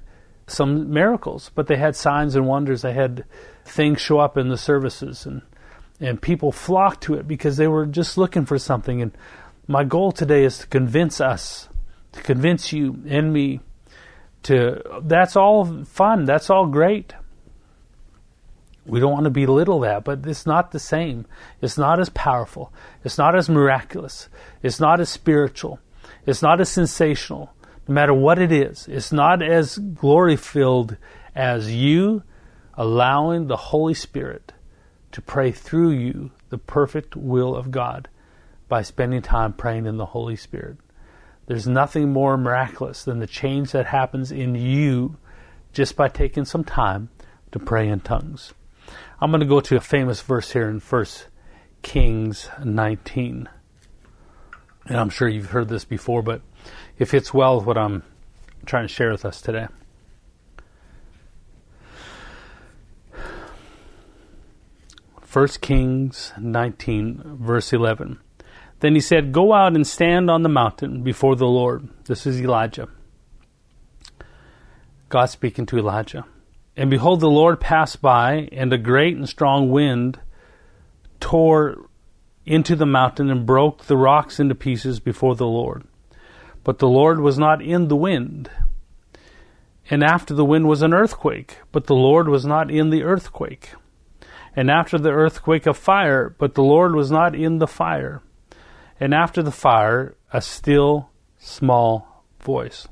[0.48, 2.82] some miracles, but they had signs and wonders.
[2.82, 3.26] They had
[3.66, 5.42] things show up in the services, and
[6.00, 9.02] and people flocked to it because they were just looking for something.
[9.02, 9.12] And
[9.68, 11.70] my goal today is to convince us,
[12.14, 13.60] to convince you and me,
[14.44, 17.14] to that's all fun, that's all great,
[18.90, 21.26] We don't want to belittle that, but it's not the same.
[21.62, 22.74] It's not as powerful.
[23.04, 24.30] It's not as miraculous.
[24.64, 25.80] It's not as spiritual.
[26.26, 27.54] It's not as sensational.
[27.90, 30.96] No matter what it is, it's not as glory filled
[31.34, 32.22] as you
[32.76, 34.54] allowing the Holy Spirit
[35.12, 38.08] to pray through you the perfect will of God
[38.68, 40.78] by spending time praying in the Holy Spirit.
[41.48, 45.18] There's nothing more miraculous than the change that happens in you
[45.74, 47.10] just by taking some time
[47.52, 48.54] to pray in tongues.
[49.20, 51.06] I'm going to go to a famous verse here in 1
[51.82, 53.50] Kings 19.
[54.86, 56.44] And I'm sure you've heard this before, but
[57.00, 58.04] it fits well with what I'm
[58.66, 59.68] trying to share with us today.
[65.22, 68.20] First Kings 19, verse 11.
[68.80, 71.88] Then he said, Go out and stand on the mountain before the Lord.
[72.06, 72.88] This is Elijah.
[75.08, 76.26] God speaking to Elijah.
[76.76, 80.20] And behold, the Lord passed by, and a great and strong wind
[81.20, 81.90] tore
[82.46, 85.84] into the mountain and broke the rocks into pieces before the Lord.
[86.64, 88.50] But the Lord was not in the wind.
[89.90, 93.72] And after the wind was an earthquake, but the Lord was not in the earthquake.
[94.56, 98.22] And after the earthquake, a fire, but the Lord was not in the fire.
[99.00, 102.88] And after the fire, a still small voice.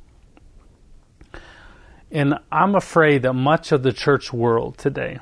[2.10, 5.20] And I'm afraid that much of the church world today,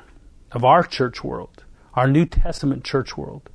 [0.52, 3.50] of our church world, our New Testament church world,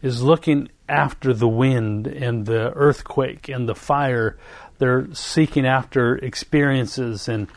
[0.00, 4.36] is looking after the wind and the earthquake and the fire.
[4.78, 7.48] They're seeking after experiences and,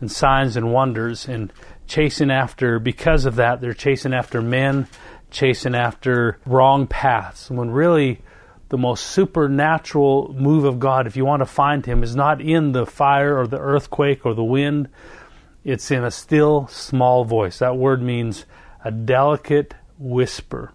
[0.00, 1.52] and signs and wonders and
[1.86, 4.88] chasing after, because of that, they're chasing after men,
[5.30, 7.50] chasing after wrong paths.
[7.50, 8.20] When really,
[8.68, 12.72] the most supernatural move of God, if you want to find Him, is not in
[12.72, 14.88] the fire or the earthquake or the wind.
[15.64, 17.58] It's in a still small voice.
[17.58, 18.46] That word means
[18.84, 20.72] a delicate whisper.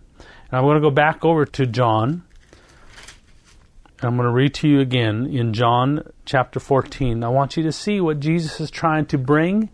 [0.49, 2.23] And I'm going to go back over to John.
[4.01, 7.23] I'm going to read to you again in John chapter 14.
[7.23, 9.69] I want you to see what Jesus is trying to bring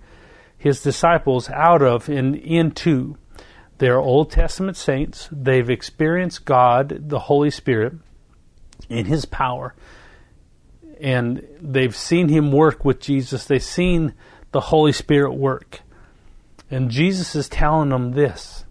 [0.57, 3.17] his disciples out of and into.
[3.79, 5.27] They're Old Testament saints.
[5.31, 7.93] They've experienced God, the Holy Spirit
[8.87, 9.75] in his power.
[11.01, 13.45] And they've seen him work with Jesus.
[13.45, 14.13] They've seen
[14.53, 15.81] the Holy Spirit work.
[16.71, 18.62] And Jesus is telling them this.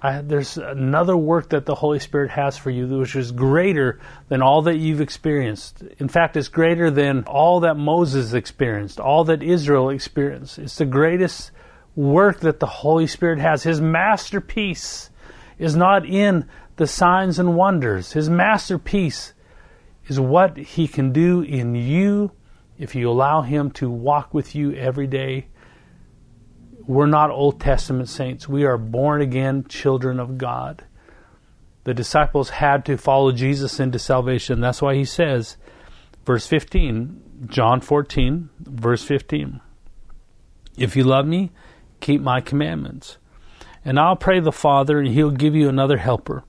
[0.00, 4.42] I, there's another work that the Holy Spirit has for you, which is greater than
[4.42, 5.82] all that you've experienced.
[5.98, 10.58] In fact, it's greater than all that Moses experienced, all that Israel experienced.
[10.58, 11.50] It's the greatest
[11.96, 13.64] work that the Holy Spirit has.
[13.64, 15.10] His masterpiece
[15.58, 18.12] is not in the signs and wonders.
[18.12, 19.32] His masterpiece
[20.06, 22.30] is what he can do in you
[22.78, 25.48] if you allow him to walk with you every day.
[26.88, 28.48] We're not Old Testament saints.
[28.48, 30.84] We are born again children of God.
[31.84, 34.62] The disciples had to follow Jesus into salvation.
[34.62, 35.58] That's why he says,
[36.24, 39.60] verse 15, John 14, verse 15,
[40.78, 41.50] If you love me,
[42.00, 43.18] keep my commandments.
[43.84, 46.42] And I'll pray the Father, and he'll give you another helper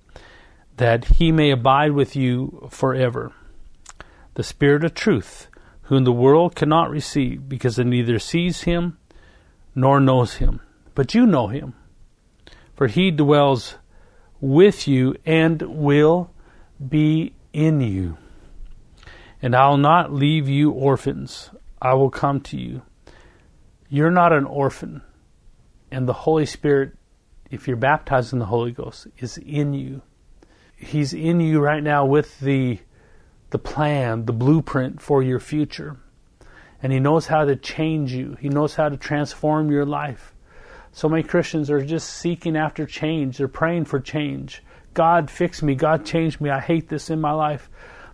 [0.77, 3.33] that he may abide with you forever.
[4.35, 5.47] The Spirit of truth,
[5.83, 8.97] whom the world cannot receive, because it neither sees him
[9.75, 10.61] nor knows him.
[10.95, 11.73] But you know him,
[12.75, 13.75] for he dwells
[14.41, 16.31] with you and will
[16.87, 18.17] be in you.
[19.41, 21.49] And I'll not leave you orphans,
[21.81, 22.81] I will come to you.
[23.89, 25.01] You're not an orphan,
[25.89, 26.93] and the Holy Spirit,
[27.49, 30.01] if you're baptized in the Holy Ghost, is in you.
[30.75, 32.79] He's in you right now with the
[33.51, 35.97] the plan, the blueprint for your future.
[36.81, 38.37] And he knows how to change you.
[38.39, 40.33] He knows how to transform your life.
[40.91, 43.37] So many Christians are just seeking after change.
[43.37, 44.63] They're praying for change.
[44.93, 45.75] God fix me.
[45.75, 46.49] God change me.
[46.49, 47.69] I hate this in my life.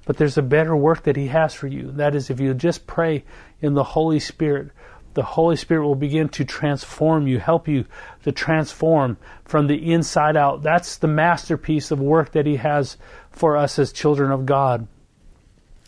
[0.05, 1.91] But there's a better work that he has for you.
[1.91, 3.23] That is if you just pray
[3.61, 4.71] in the Holy Spirit
[5.15, 7.85] the Holy Spirit will begin to transform you, help you
[8.23, 10.61] to transform from the inside out.
[10.61, 12.97] That's the masterpiece of work that He has
[13.31, 14.87] for us as children of God.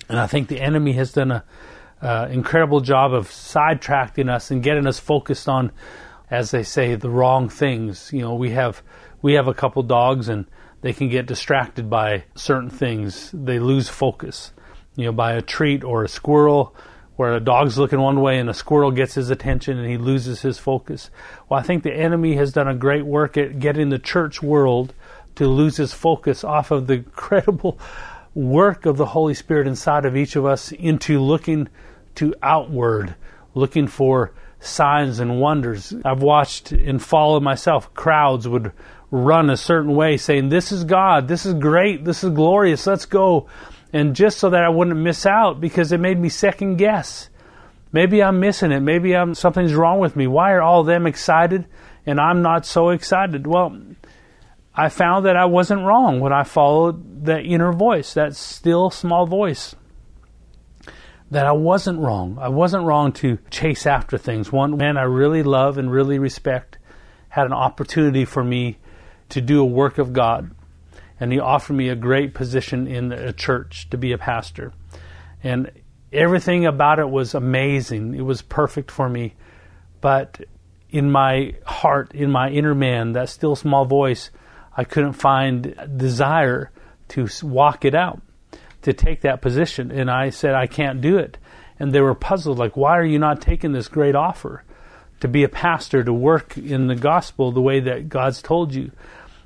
[0.10, 1.42] And I think the enemy has done an
[2.02, 5.72] uh, incredible job of sidetracking us and getting us focused on,
[6.30, 8.12] as they say, the wrong things.
[8.14, 8.84] You know, we have
[9.22, 10.46] we have a couple dogs and
[10.82, 13.32] they can get distracted by certain things.
[13.34, 14.54] They lose focus.
[14.96, 16.76] You know, by a treat or a squirrel
[17.18, 20.42] where a dog's looking one way and a squirrel gets his attention and he loses
[20.42, 21.10] his focus.
[21.50, 24.94] Well, I think the enemy has done a great work at getting the church world
[25.36, 27.80] to lose his focus off of the incredible
[28.38, 31.68] work of the Holy Spirit inside of each of us into looking
[32.14, 33.16] to outward,
[33.56, 35.92] looking for signs and wonders.
[36.06, 37.92] I've watched and followed myself.
[37.96, 38.72] Crowds would
[39.10, 43.08] run a certain way saying, This is God, this is great, this is glorious, let's
[43.08, 43.48] go.
[43.92, 47.30] And just so that I wouldn't miss out because it made me second guess.
[47.92, 48.82] Maybe I'm missing it.
[48.82, 50.28] Maybe I'm something's wrong with me.
[50.28, 51.66] Why are all them excited
[52.06, 53.48] and I'm not so excited?
[53.48, 53.82] Well,
[54.80, 59.26] I found that I wasn't wrong when I followed that inner voice, that still small
[59.26, 59.76] voice.
[61.32, 62.38] That I wasn't wrong.
[62.40, 64.52] I wasn't wrong to chase after things.
[64.52, 66.78] One man I really love and really respect
[67.30, 68.78] had an opportunity for me
[69.30, 70.52] to do a work of God.
[71.20, 74.74] And he offered me a great position in a church to be a pastor.
[75.44, 75.72] And
[76.14, 78.14] everything about it was amazing.
[78.14, 79.34] It was perfect for me.
[80.02, 80.40] But
[80.92, 84.30] in my heart, in my inner man, that still small voice,
[84.78, 86.72] I couldn't find desire
[87.10, 88.22] to walk it out,
[88.84, 89.92] to take that position.
[89.92, 91.38] And I said, I can't do it.
[91.80, 94.64] And they were puzzled, like, why are you not taking this great offer
[95.20, 98.92] to be a pastor, to work in the gospel the way that God's told you?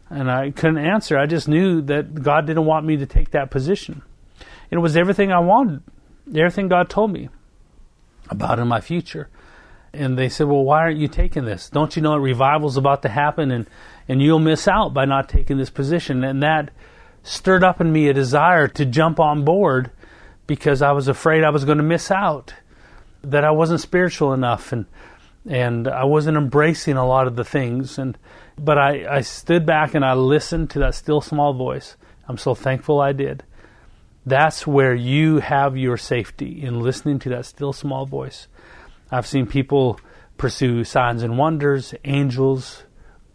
[0.09, 1.17] And I couldn't answer.
[1.17, 4.01] I just knew that God didn't want me to take that position.
[4.69, 5.81] And it was everything I wanted,
[6.27, 7.29] everything God told me
[8.29, 9.29] about in my future.
[9.93, 11.69] And they said, Well, why aren't you taking this?
[11.69, 13.67] Don't you know a revival's about to happen and,
[14.07, 16.23] and you'll miss out by not taking this position?
[16.23, 16.71] And that
[17.23, 19.91] stirred up in me a desire to jump on board
[20.47, 22.53] because I was afraid I was going to miss out,
[23.23, 24.85] that I wasn't spiritual enough and
[25.47, 28.17] and I wasn't embracing a lot of the things and
[28.57, 31.95] but I, I stood back and I listened to that still small voice.
[32.27, 33.43] I'm so thankful I did.
[34.25, 38.47] That's where you have your safety in listening to that still small voice.
[39.11, 39.99] I've seen people
[40.37, 42.83] pursue signs and wonders, angels,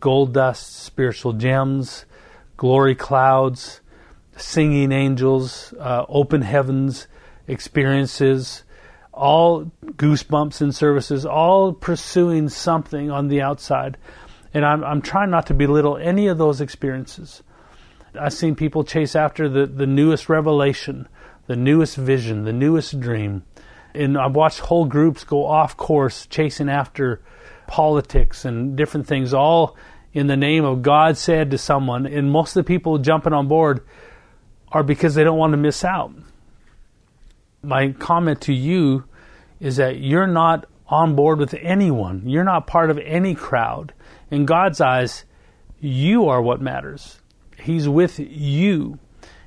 [0.00, 2.06] gold dust, spiritual gems,
[2.56, 3.80] glory clouds,
[4.36, 7.08] singing angels, uh, open heavens
[7.46, 8.64] experiences,
[9.12, 13.96] all goosebumps in services, all pursuing something on the outside.
[14.52, 17.42] And I'm, I'm trying not to belittle any of those experiences.
[18.18, 21.08] I've seen people chase after the, the newest revelation,
[21.46, 23.44] the newest vision, the newest dream.
[23.96, 27.20] And I've watched whole groups go off course chasing after
[27.66, 29.76] politics and different things, all
[30.12, 32.06] in the name of God said to someone.
[32.06, 33.84] And most of the people jumping on board
[34.72, 36.12] are because they don't want to miss out.
[37.62, 39.04] My comment to you
[39.60, 43.92] is that you're not on board with anyone, you're not part of any crowd
[44.30, 45.24] in God's eyes,
[45.80, 47.20] you are what matters.
[47.58, 48.98] He's with you.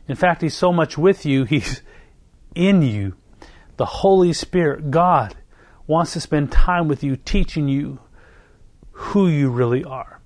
[0.08, 1.82] In fact, He's so much with you, He's
[2.56, 3.16] in you.
[3.80, 5.38] The Holy Spirit, God,
[5.88, 8.00] wants to spend time with you, teaching you
[8.92, 10.20] who you really are,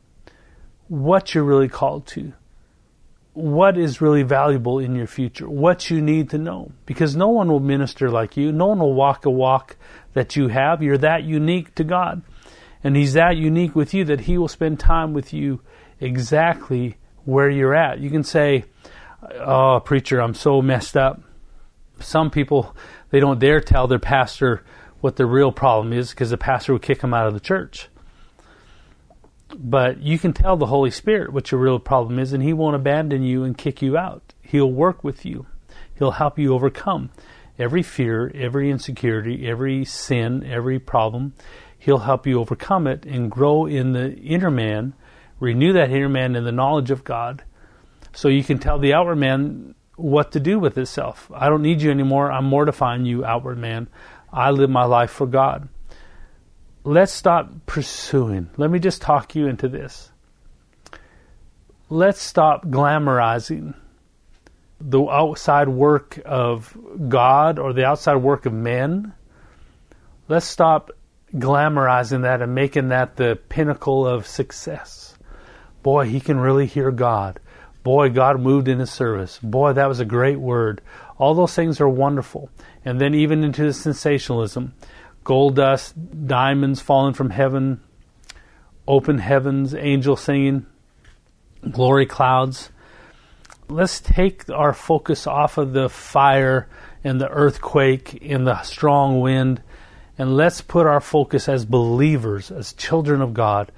[0.87, 2.33] what you're really called to,
[3.33, 6.71] what is really valuable in your future, what you need to know.
[6.87, 9.77] Because no one will minister like you, no one will walk a walk
[10.13, 10.81] that you have.
[10.81, 12.23] You're that unique to God.
[12.83, 15.61] And He's that unique with you that He will spend time with you
[15.99, 17.99] exactly where you're at.
[17.99, 18.65] You can say,
[19.21, 21.21] Oh, preacher, I'm so messed up.
[21.99, 22.75] Some people,
[23.13, 24.63] they don't dare tell their pastor
[24.99, 27.87] what the real problem is because the pastor will kick them out of the church.
[29.55, 32.75] But you can tell the Holy Spirit what your real problem is, and He won't
[32.75, 34.33] abandon you and kick you out.
[34.41, 35.45] He'll work with you,
[35.93, 37.11] He'll help you overcome
[37.59, 41.35] every fear, every insecurity, every sin, every problem.
[41.77, 44.95] He'll help you overcome it and grow in the inner man,
[45.39, 47.43] renew that inner man in the knowledge of God,
[48.11, 51.31] so you can tell the outward man what to do with itself.
[51.33, 52.29] I don't need you anymore.
[52.29, 53.87] I'm mortifying you, outward man.
[54.33, 55.69] I live my life for God.
[56.83, 58.49] Let's stop pursuing.
[58.57, 60.11] Let me just talk you into this.
[61.89, 63.75] Let's stop glamorizing
[64.81, 66.75] the outside work of
[67.07, 69.13] God or the outside work of men.
[70.27, 70.91] Let's stop
[71.33, 75.17] glamorizing that and making that the pinnacle of success.
[75.81, 77.39] Boy, he can really hear God.
[77.83, 79.39] Boy, God moved in his service.
[79.43, 80.81] Boy, that was a great word.
[81.17, 82.49] All those things are wonderful.
[82.85, 84.73] And then even into the sensationalism
[85.23, 85.95] gold dust,
[86.27, 87.79] diamonds falling from heaven,
[88.87, 90.65] open heavens, angels singing,
[91.69, 92.69] glory clouds.
[93.69, 96.67] Let's take our focus off of the fire
[97.05, 99.61] and the earthquake and the strong wind
[100.17, 103.71] and let's put our focus as believers, as children of God,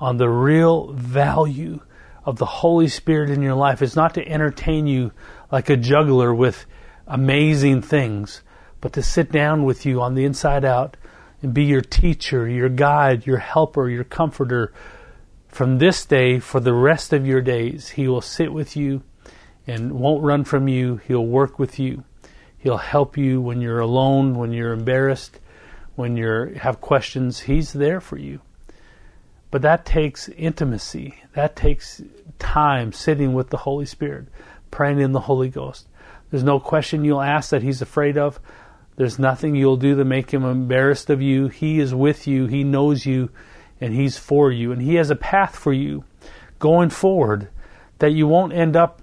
[0.00, 1.80] on the real value
[2.26, 3.80] of the Holy Spirit in your life.
[3.80, 5.12] is not to entertain you
[5.50, 6.66] like a juggler with
[7.06, 8.42] amazing things,
[8.80, 10.98] but to sit down with you on the inside out
[11.40, 14.74] and be your teacher, your guide, your helper, your comforter.
[15.48, 19.02] From this day, for the rest of your days, He will sit with you
[19.66, 20.96] and won't run from you.
[21.06, 22.04] He'll work with you.
[22.58, 25.38] He'll help you when you're alone, when you're embarrassed
[25.96, 28.40] when you have questions, He's there for you.
[29.56, 31.14] But that takes intimacy.
[31.32, 32.02] That takes
[32.38, 34.26] time sitting with the Holy Spirit,
[34.70, 35.88] praying in the Holy Ghost.
[36.30, 38.38] There's no question you'll ask that He's afraid of.
[38.96, 41.48] There's nothing you'll do to make Him embarrassed of you.
[41.48, 42.44] He is with you.
[42.44, 43.30] He knows you,
[43.80, 44.72] and He's for you.
[44.72, 46.04] And He has a path for you
[46.58, 47.48] going forward
[47.98, 49.00] that you won't end up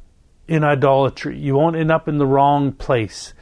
[0.47, 1.36] in idolatry.
[1.36, 3.34] You won't end up in the wrong place.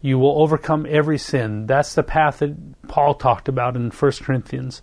[0.00, 1.66] You will overcome every sin.
[1.66, 4.80] That's the path that Paul talked about in 1 Corinthians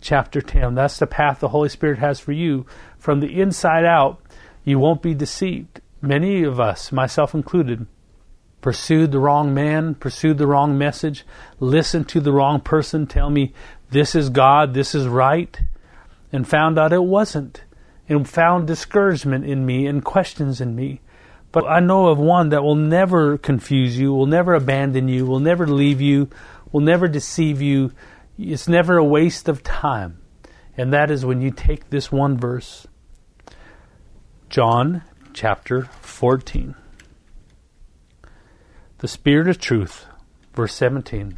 [0.00, 0.74] chapter 10.
[0.74, 2.66] That's the path the Holy Spirit has for you.
[2.98, 4.20] From the inside out,
[4.64, 5.80] you won't be deceived.
[6.00, 7.86] Many of us, myself included,
[8.60, 11.24] pursued the wrong man, pursued the wrong message,
[11.60, 13.52] listened to the wrong person tell me
[13.90, 15.60] this is God, this is right,
[16.32, 17.64] and found out it wasn't,
[18.08, 21.00] and found discouragement in me and questions in me.
[21.50, 25.40] But I know of one that will never confuse you, will never abandon you, will
[25.40, 26.28] never leave you,
[26.72, 27.92] will never deceive you.
[28.38, 30.20] It's never a waste of time.
[30.76, 32.86] And that is when you take this one verse,
[34.48, 36.76] John chapter 14.
[38.98, 40.06] The Spirit of truth,
[40.54, 41.36] verse 17,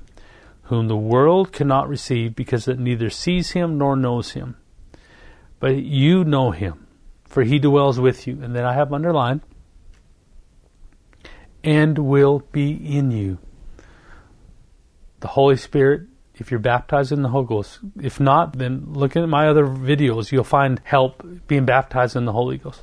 [0.64, 4.57] whom the world cannot receive because it neither sees him nor knows him.
[5.59, 6.86] But you know him,
[7.24, 8.42] for he dwells with you.
[8.42, 9.40] And then I have underlined,
[11.64, 13.38] and will be in you.
[15.20, 16.10] The Holy Spirit,
[16.41, 20.32] if you're baptized in the Holy Ghost, if not, then look at my other videos.
[20.32, 22.82] You'll find help being baptized in the Holy Ghost.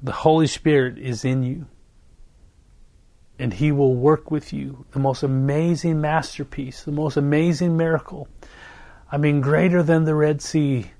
[0.00, 1.66] The Holy Spirit is in you.
[3.40, 4.86] And He will work with you.
[4.92, 8.28] The most amazing masterpiece, the most amazing miracle.
[9.10, 10.92] I mean, greater than the Red Sea,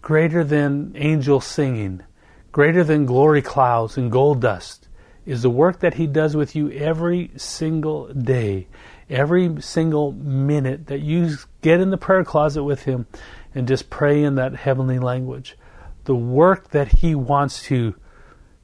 [0.00, 2.02] greater than angels singing,
[2.50, 4.88] greater than glory clouds and gold dust
[5.24, 8.66] is the work that He does with you every single day,
[9.12, 13.06] every single minute that you get in the prayer closet with Him
[13.54, 15.56] and just pray in that heavenly language.
[16.04, 17.94] The work that He wants to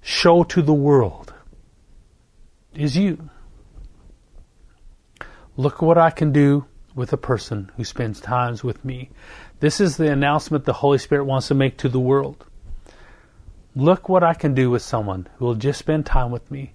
[0.00, 1.34] show to the world
[2.74, 3.28] is you.
[5.56, 9.10] Look what I can do with a person who spends times with me.
[9.60, 12.44] This is the announcement the Holy Spirit wants to make to the world.
[13.76, 16.72] Look what I can do with someone who will just spend time with me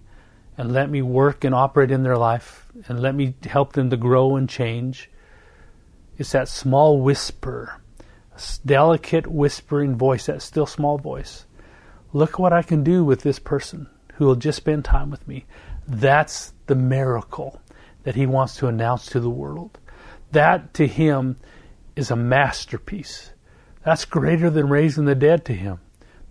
[0.57, 3.97] and let me work and operate in their life and let me help them to
[3.97, 5.09] grow and change.
[6.17, 7.81] It's that small whisper,
[8.65, 11.45] delicate whispering voice, that still small voice.
[12.13, 15.45] Look what I can do with this person who will just spend time with me.
[15.87, 17.61] That's the miracle
[18.03, 19.79] that he wants to announce to the world.
[20.31, 21.37] That to him
[21.95, 23.31] is a masterpiece.
[23.83, 25.79] That's greater than raising the dead to him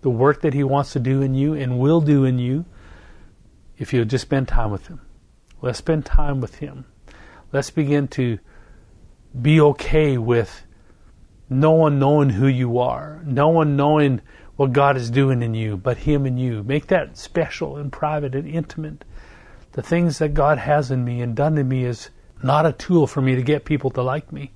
[0.03, 2.65] the work that He wants to do in you and will do in you
[3.77, 5.01] if you'll just spend time with Him.
[5.61, 6.85] Let's spend time with Him.
[7.51, 8.39] Let's begin to
[9.39, 10.63] be okay with
[11.49, 14.21] no one knowing who you are, no one knowing
[14.55, 16.63] what God is doing in you, but Him and you.
[16.63, 19.03] Make that special and private and intimate.
[19.73, 22.09] The things that God has in me and done in me is
[22.43, 24.51] not a tool for me to get people to like me.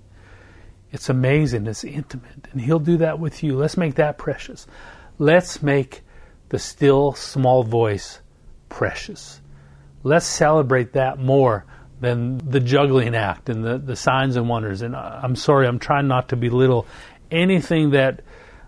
[0.91, 3.57] It's amazing, it's intimate, and He'll do that with you.
[3.57, 4.68] Let's make that precious.
[5.18, 6.01] Let's make
[6.49, 8.22] the still small voice
[8.78, 9.41] precious.
[10.03, 11.65] Let's celebrate that more
[11.99, 14.84] than the juggling act and the, the signs and wonders.
[14.84, 16.86] And uh, I'm sorry, I'm trying not to belittle
[17.32, 18.21] anything that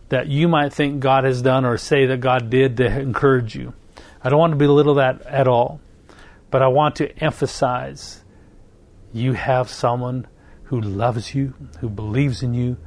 [0.09, 3.75] that you might think God has done or say that God did to encourage you.
[4.23, 5.79] I don't want to belittle that at all.
[6.49, 8.23] But I want to emphasize
[9.13, 10.25] you have someone
[10.63, 12.77] who loves you, who believes in you,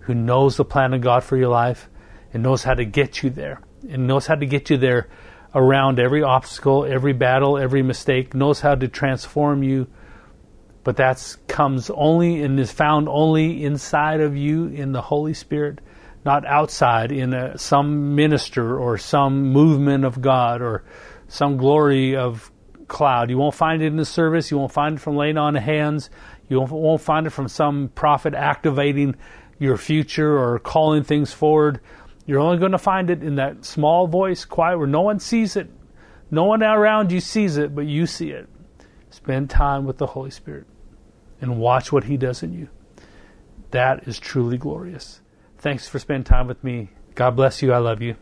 [0.00, 1.88] who knows the plan of God for your life,
[2.34, 5.08] and knows how to get you there and knows how to get you there
[5.54, 9.86] around every obstacle, every battle, every mistake, knows how to transform you.
[10.84, 15.80] But that comes only and is found only inside of you in the Holy Spirit,
[16.24, 20.84] not outside in a, some minister or some movement of God or
[21.28, 22.52] some glory of
[22.88, 23.30] cloud.
[23.30, 24.50] You won't find it in the service.
[24.50, 26.10] You won't find it from laying on hands.
[26.48, 29.16] You won't, won't find it from some prophet activating
[29.58, 31.80] your future or calling things forward.
[32.26, 35.56] You're only going to find it in that small voice, quiet, where no one sees
[35.56, 35.70] it.
[36.30, 38.48] No one around you sees it, but you see it.
[39.10, 40.66] Spend time with the Holy Spirit
[41.40, 42.68] and watch what He does in you.
[43.70, 45.20] That is truly glorious.
[45.58, 46.90] Thanks for spending time with me.
[47.14, 47.72] God bless you.
[47.72, 48.16] I love you.